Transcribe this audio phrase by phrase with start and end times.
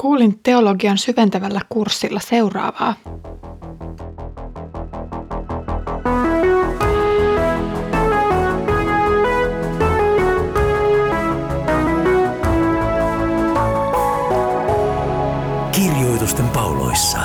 [0.00, 2.94] Kuulin teologian syventävällä kurssilla seuraavaa.
[15.72, 17.18] Kirjoitusten pauloissa.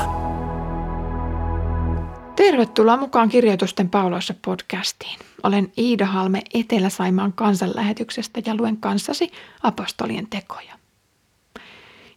[2.35, 5.19] Tervetuloa mukaan Kirjoitusten pauloissa podcastiin.
[5.43, 9.31] Olen Iida Halme Etelä-Saimaan kansanlähetyksestä ja luen kanssasi
[9.63, 10.82] apostolien tekoja.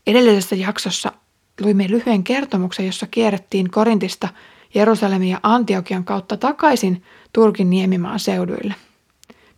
[0.07, 1.13] Edellisessä jaksossa
[1.61, 4.29] luimme lyhyen kertomuksen, jossa kierrettiin Korintista
[4.75, 7.03] Jerusalemin ja Antiokian kautta takaisin
[7.33, 8.75] Turkin niemimaan seuduille.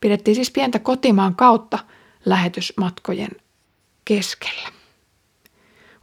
[0.01, 1.79] Pidettiin siis pientä kotimaan kautta
[2.25, 3.30] lähetysmatkojen
[4.05, 4.69] keskellä.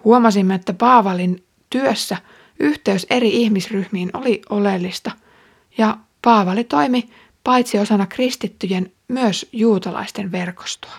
[0.04, 2.18] Huomasimme, että Paavalin työssä
[2.60, 5.12] yhteys eri ihmisryhmiin oli oleellista
[5.78, 7.10] ja Paavali toimi
[7.44, 10.96] paitsi osana kristittyjen myös juutalaisten verkostoa.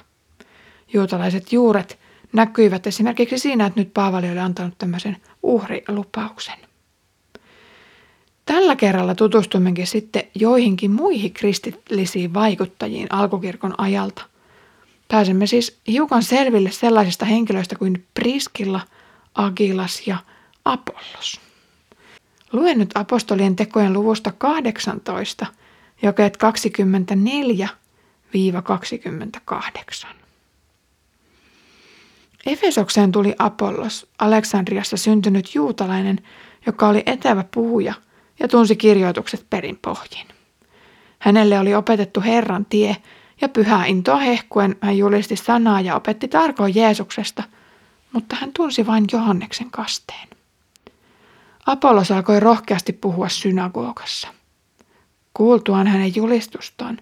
[0.93, 1.99] Juutalaiset juuret
[2.33, 6.59] näkyivät esimerkiksi siinä, että nyt Paavali oli antanut tämmöisen uhrilupauksen.
[8.47, 14.23] Tällä kerralla tutustummekin sitten joihinkin muihin kristillisiin vaikuttajiin alkukirkon ajalta.
[15.09, 18.81] Pääsemme siis hiukan selville sellaisista henkilöistä kuin Priskilla,
[19.35, 20.17] Agilas ja
[20.65, 21.41] Apollos.
[22.53, 25.47] Luen nyt apostolien tekojen luvusta 18,
[26.03, 26.39] jakeet
[30.05, 30.07] 24-28.
[32.47, 36.21] Efesokseen tuli Apollos, Aleksandriassa syntynyt juutalainen,
[36.67, 37.95] joka oli etävä puhuja
[38.39, 40.27] ja tunsi kirjoitukset perin pohjin.
[41.19, 42.97] Hänelle oli opetettu Herran tie
[43.41, 47.43] ja pyhää intoa hehkuen hän julisti sanaa ja opetti tarkoin Jeesuksesta,
[48.13, 50.29] mutta hän tunsi vain Johanneksen kasteen.
[51.67, 54.29] Apollos alkoi rohkeasti puhua synagogassa.
[55.35, 56.99] Kuultuaan hänen julistustaan,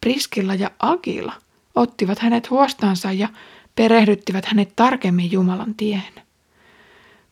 [0.00, 1.32] Priskilla ja Agila
[1.74, 3.28] ottivat hänet huostaansa ja
[3.76, 6.12] perehdyttivät hänet tarkemmin Jumalan tiehen.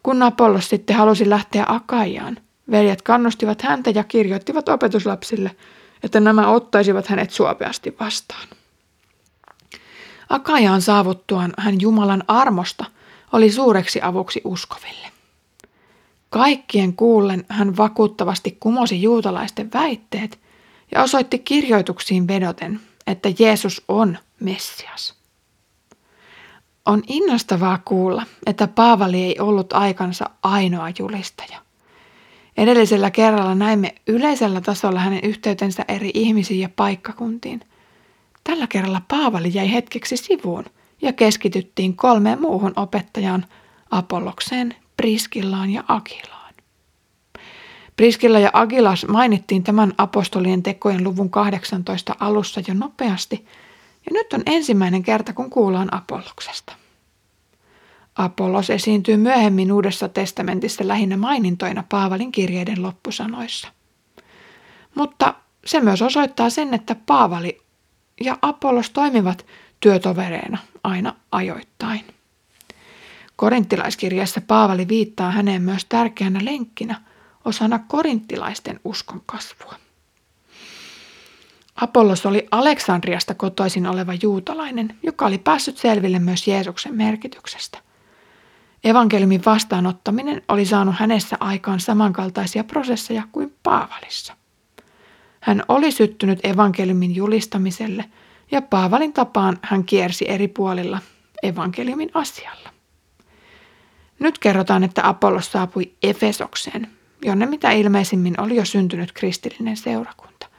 [0.02, 2.36] Kun Apollos sitten halusi lähteä Akajaan,
[2.70, 5.56] veljet kannustivat häntä ja kirjoittivat opetuslapsille,
[6.02, 8.48] että nämä ottaisivat hänet suopeasti vastaan.
[10.28, 12.84] Akajaan saavuttuaan hän Jumalan armosta
[13.32, 15.08] oli suureksi avuksi uskoville.
[16.30, 20.40] Kaikkien kuullen hän vakuuttavasti kumosi juutalaisten väitteet
[20.94, 25.23] ja osoitti kirjoituksiin vedoten, että Jeesus on Messias.
[26.86, 31.58] On innostavaa kuulla, että Paavali ei ollut aikansa ainoa julistaja.
[32.56, 37.60] Edellisellä kerralla näimme yleisellä tasolla hänen yhteytensä eri ihmisiin ja paikkakuntiin.
[38.44, 40.64] Tällä kerralla Paavali jäi hetkeksi sivuun
[41.02, 43.44] ja keskityttiin kolmeen muuhun opettajaan,
[43.90, 46.54] Apollokseen, Priskillaan ja Agilaan.
[47.96, 53.44] Priskilla ja Agilas mainittiin tämän apostolien tekojen luvun 18 alussa jo nopeasti–
[54.06, 56.72] ja nyt on ensimmäinen kerta, kun kuullaan Apolloksesta.
[58.14, 63.68] Apollos esiintyy myöhemmin Uudessa testamentissa lähinnä mainintoina Paavalin kirjeiden loppusanoissa.
[64.94, 65.34] Mutta
[65.64, 67.60] se myös osoittaa sen, että Paavali
[68.20, 69.46] ja Apollos toimivat
[69.80, 72.04] työtovereina aina ajoittain.
[73.36, 77.00] Korinttilaiskirjassa Paavali viittaa häneen myös tärkeänä lenkkinä
[77.44, 79.74] osana korinttilaisten uskon kasvua.
[81.74, 87.78] Apollos oli Aleksandriasta kotoisin oleva juutalainen, joka oli päässyt selville myös Jeesuksen merkityksestä.
[88.84, 94.36] Evankeliumin vastaanottaminen oli saanut hänessä aikaan samankaltaisia prosesseja kuin Paavalissa.
[95.40, 98.04] Hän oli syttynyt evankeliumin julistamiselle
[98.50, 100.98] ja Paavalin tapaan hän kiersi eri puolilla
[101.42, 102.70] evankeliumin asialla.
[104.18, 106.90] Nyt kerrotaan, että Apollos saapui Efesokseen,
[107.24, 110.53] jonne mitä ilmeisimmin oli jo syntynyt kristillinen seurakunta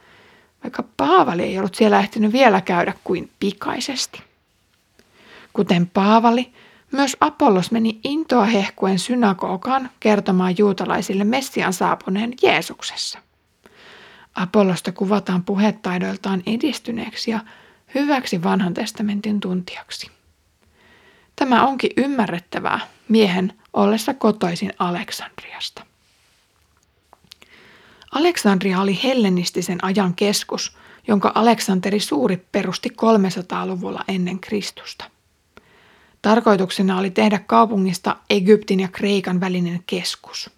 [0.66, 4.22] vaikka Paavali ei ollut siellä ehtinyt vielä käydä kuin pikaisesti.
[5.52, 6.52] Kuten Paavali,
[6.92, 13.18] myös Apollos meni intoa hehkuen synagogaan kertomaan juutalaisille Messian saapuneen Jeesuksessa.
[14.34, 17.40] Apollosta kuvataan puhetaidoiltaan edistyneeksi ja
[17.94, 20.10] hyväksi vanhan testamentin tuntijaksi.
[21.36, 25.86] Tämä onkin ymmärrettävää miehen ollessa kotoisin Aleksandriasta.
[28.12, 30.76] Aleksandria oli hellenistisen ajan keskus,
[31.08, 35.04] jonka Aleksanteri Suuri perusti 300-luvulla ennen Kristusta.
[36.22, 40.50] Tarkoituksena oli tehdä kaupungista Egyptin ja Kreikan välinen keskus.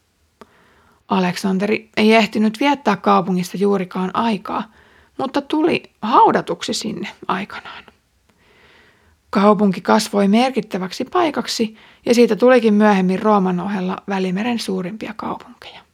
[1.08, 4.72] Aleksanteri ei ehtinyt viettää kaupungissa juurikaan aikaa,
[5.18, 7.84] mutta tuli haudatuksi sinne aikanaan.
[9.30, 15.87] Kaupunki kasvoi merkittäväksi paikaksi ja siitä tulikin myöhemmin Rooman ohella Välimeren suurimpia kaupunkeja.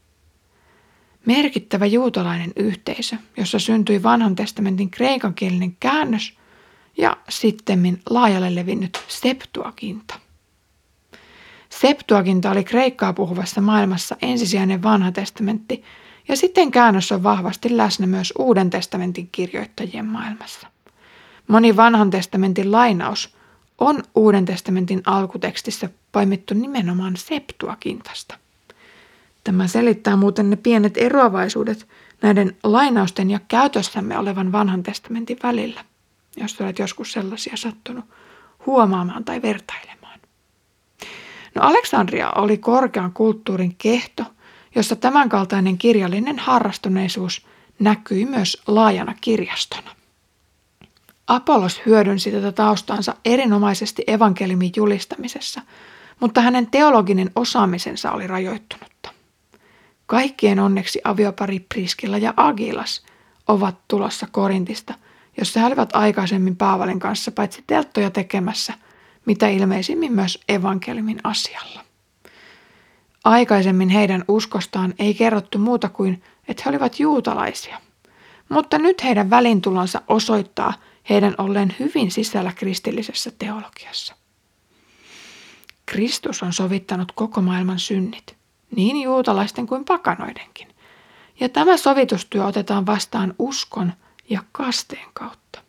[1.27, 6.35] Merkittävä juutalainen yhteisö, jossa syntyi vanhan testamentin kreikankielinen käännös
[6.97, 10.15] ja sittemmin laajalle levinnyt Septuaginta.
[11.69, 15.85] Septuaginta oli kreikkaa puhuvassa maailmassa ensisijainen vanha testamentti,
[16.29, 20.69] ja sitten käännös on vahvasti läsnä myös Uuden testamentin kirjoittajien maailmassa.
[21.49, 23.37] Moni vanhan testamentin lainaus
[23.79, 28.39] on Uuden testamentin alkutekstissä poimittu nimenomaan Septuagintasta.
[29.45, 31.89] Tämä selittää muuten ne pienet eroavaisuudet
[32.23, 35.85] näiden lainausten ja käytössämme olevan vanhan testamentin välillä,
[36.37, 38.05] jos olet joskus sellaisia sattunut
[38.67, 40.21] huomaamaan tai vertailemaan.
[41.55, 44.25] No Aleksandria oli korkean kulttuurin kehto,
[44.75, 47.47] jossa tämänkaltainen kirjallinen harrastuneisuus
[47.79, 49.91] näkyi myös laajana kirjastona.
[51.27, 55.61] Apollos hyödynsi tätä taustansa erinomaisesti evankeliumin julistamisessa,
[56.21, 58.94] mutta hänen teologinen osaamisensa oli rajoittunutta.
[60.07, 63.03] Kaikkien onneksi aviopari Priskilla ja Agilas
[63.49, 64.95] ovat tulossa Korintista,
[65.39, 68.75] jossa he olivat aikaisemmin Paavalin kanssa paitsi telttoja tekemässä,
[69.27, 71.85] mitä ilmeisimmin myös evankeliumin asialla.
[73.25, 77.81] Aikaisemmin heidän uskostaan ei kerrottu muuta kuin, että he olivat juutalaisia.
[78.49, 80.73] Mutta nyt heidän välintulonsa osoittaa
[81.11, 84.15] heidän olleen hyvin sisällä kristillisessä teologiassa.
[85.87, 88.37] Kristus on sovittanut koko maailman synnit,
[88.77, 90.69] niin juutalaisten kuin pakanoidenkin.
[91.41, 93.93] Ja tämä sovitustyö otetaan vastaan uskon
[94.31, 95.61] ja kasteen kautta.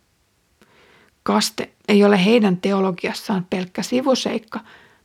[1.24, 4.60] Kaste ei ole heidän teologiassaan pelkkä sivuseikka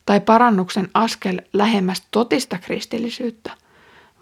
[0.05, 3.51] tai parannuksen askel lähemmäs totista kristillisyyttä,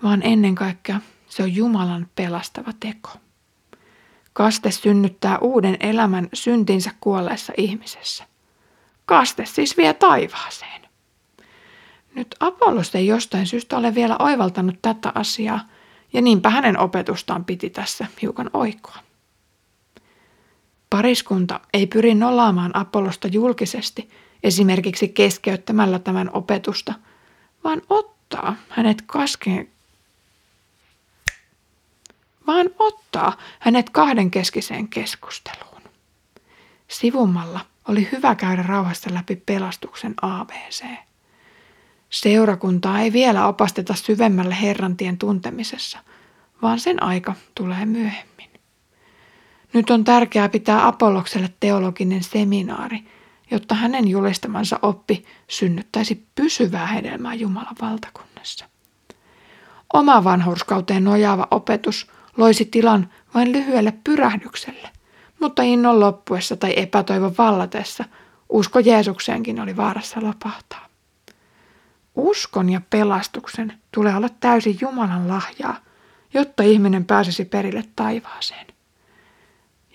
[0.04, 3.10] vaan ennen kaikkea se on Jumalan pelastava teko.
[4.34, 8.24] Kaste synnyttää uuden elämän syntinsä kuolleessa ihmisessä.
[9.06, 10.89] Kaste siis vie taivaaseen.
[12.20, 15.60] Nyt Apollos ei jostain syystä ole vielä oivaltanut tätä asiaa,
[16.14, 18.98] ja niinpä hänen opetustaan piti tässä hiukan oikoa.
[20.90, 24.10] Pariskunta ei pyri nolaamaan Apollosta julkisesti,
[24.44, 26.94] esimerkiksi keskeyttämällä tämän opetusta,
[27.64, 29.70] vaan ottaa hänet kaskeen
[32.48, 35.82] vaan ottaa hänet kahdenkeskiseen keskusteluun.
[36.88, 41.09] Sivumalla oli hyvä käydä rauhassa läpi pelastuksen ABC.
[42.10, 46.00] Seurakuntaa ei vielä opasteta syvemmälle Herrantien tuntemisessa,
[46.62, 48.50] vaan sen aika tulee myöhemmin.
[49.74, 53.04] Nyt on tärkeää pitää Apollokselle teologinen seminaari,
[53.52, 58.66] jotta hänen julistamansa oppi synnyttäisi pysyvää hedelmää Jumalan valtakunnassa.
[59.94, 64.90] Oma vanhurskauteen nojaava opetus loisi tilan vain lyhyelle pyrähdykselle,
[65.40, 68.06] mutta innon loppuessa tai epätoivon vallatessa
[68.50, 70.89] usko Jeesukseenkin oli vaarassa lopahtaa.
[72.20, 75.78] Uskon ja pelastuksen tulee olla täysin Jumalan lahjaa,
[76.34, 78.68] jotta ihminen pääsisi perille taivaaseen.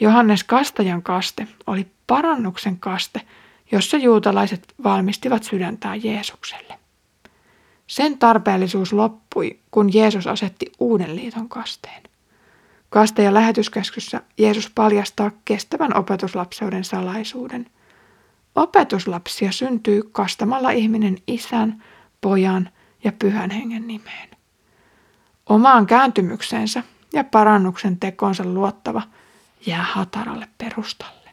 [0.00, 3.20] Johannes Kastajan kaste oli parannuksen kaste,
[3.72, 6.78] jossa juutalaiset valmistivat sydäntään Jeesukselle.
[7.86, 12.02] Sen tarpeellisuus loppui, kun Jeesus asetti uuden liiton kasteen.
[12.90, 17.66] Kaste- ja lähetyskeskussa Jeesus paljastaa kestävän opetuslapseuden salaisuuden.
[18.54, 21.82] Opetuslapsia syntyy kastamalla ihminen isän,
[22.24, 22.68] pojan
[23.04, 24.28] ja pyhän hengen nimeen.
[25.46, 26.82] Omaan kääntymykseensä
[27.12, 29.02] ja parannuksen tekonsa luottava
[29.66, 31.30] jää hataralle perustalle.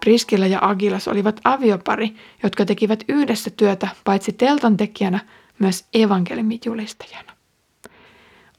[0.00, 5.20] Priskilla ja Agilas olivat aviopari, jotka tekivät yhdessä työtä paitsi teltan tekijänä,
[5.58, 7.32] myös evankeliumijulistajana.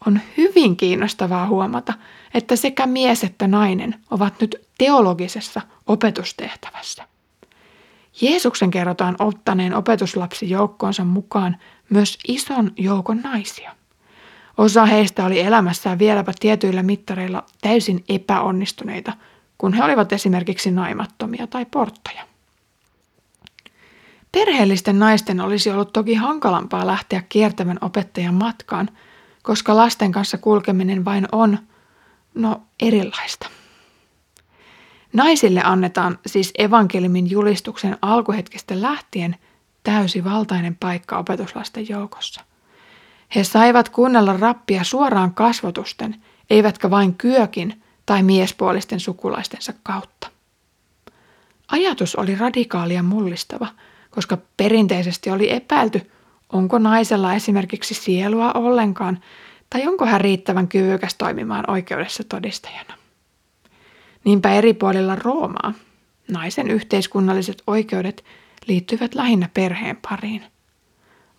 [0.07, 1.93] On hyvin kiinnostavaa huomata,
[2.33, 7.07] että sekä mies että nainen ovat nyt teologisessa opetustehtävässä.
[8.21, 11.57] Jeesuksen kerrotaan ottaneen opetuslapsi joukkoonsa mukaan
[11.89, 13.75] myös ison joukon naisia.
[14.57, 19.13] Osa heistä oli elämässään vieläpä tietyillä mittareilla täysin epäonnistuneita,
[19.57, 22.23] kun he olivat esimerkiksi naimattomia tai porttoja.
[24.31, 28.89] Perheellisten naisten olisi ollut toki hankalampaa lähteä kiertävän opettajan matkaan,
[29.43, 31.57] koska lasten kanssa kulkeminen vain on,
[32.33, 33.49] no, erilaista.
[35.13, 39.35] Naisille annetaan siis evankeliumin julistuksen alkuhetkestä lähtien
[39.83, 42.41] täysivaltainen paikka opetuslasten joukossa.
[43.35, 46.15] He saivat kuunnella rappia suoraan kasvotusten,
[46.49, 50.27] eivätkä vain kyökin tai miespuolisten sukulaistensa kautta.
[51.67, 53.67] Ajatus oli radikaali ja mullistava,
[54.09, 56.11] koska perinteisesti oli epäilty,
[56.53, 59.19] onko naisella esimerkiksi sielua ollenkaan
[59.69, 62.93] tai onko hän riittävän kyvykäs toimimaan oikeudessa todistajana.
[64.23, 65.73] Niinpä eri puolilla Roomaa
[66.31, 68.25] naisen yhteiskunnalliset oikeudet
[68.67, 70.43] liittyvät lähinnä perheen pariin.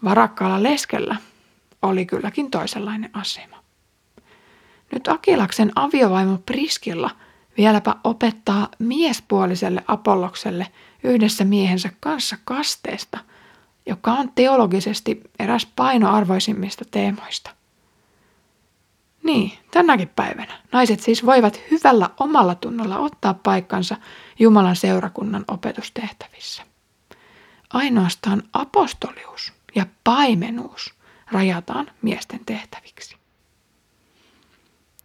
[0.04, 1.16] Varakkaalla leskellä
[1.82, 3.56] oli kylläkin toisenlainen asema.
[4.92, 7.10] Nyt Akilaksen aviovaimo Priskilla
[7.56, 10.66] vieläpä opettaa miespuoliselle Apollokselle
[11.04, 13.18] yhdessä miehensä kanssa kasteesta,
[13.86, 17.50] joka on teologisesti eräs painoarvoisimmista teemoista.
[19.22, 23.96] Niin, tänäkin päivänä naiset siis voivat hyvällä omalla tunnolla ottaa paikkansa
[24.38, 26.62] Jumalan seurakunnan opetustehtävissä.
[27.72, 30.94] Ainoastaan apostolius ja paimenuus
[31.32, 33.16] rajataan miesten tehtäviksi.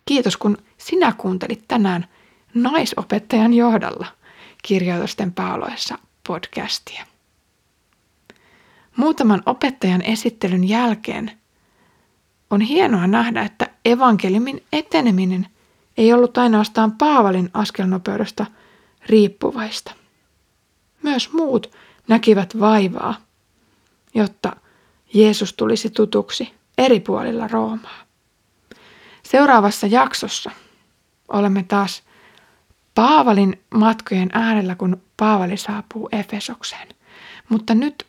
[0.06, 2.08] Kiitos kun sinä kuuntelit tänään
[2.54, 4.08] naisopettajan johdolla
[4.64, 7.06] kirjoitusten pauloissa podcastia.
[9.00, 11.32] Muutaman opettajan esittelyn jälkeen
[12.50, 15.48] on hienoa nähdä, että evankeliumin eteneminen
[15.98, 18.46] ei ollut ainoastaan Paavalin askelnopeudesta
[19.06, 19.92] riippuvaista.
[21.04, 21.76] Myös muut
[22.08, 23.16] näkivät vaivaa,
[24.14, 24.56] jotta
[25.14, 28.00] Jeesus tulisi tutuksi eri puolilla Roomaa.
[29.24, 30.52] Seuraavassa jaksossa
[31.28, 32.04] olemme taas
[32.96, 36.88] Paavalin matkojen äärellä, kun Paavali saapuu Efesokseen.
[37.50, 38.09] Mutta nyt